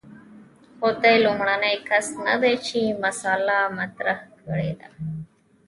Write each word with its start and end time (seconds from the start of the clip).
خو 0.77 0.87
دی 1.01 1.15
لومړنی 1.25 1.75
کس 1.89 2.05
نه 2.25 2.35
دی 2.43 2.53
چې 2.67 2.79
مسأله 3.03 3.59
مطرح 3.77 4.19
کړې 4.43 4.71
ده. 4.79 4.89